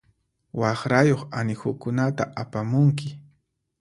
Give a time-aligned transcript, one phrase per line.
[0.59, 3.07] Waqrayuq anihukunata apamunki.